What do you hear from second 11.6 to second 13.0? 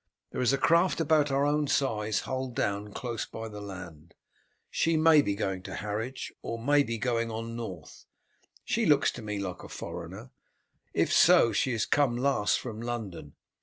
has come last from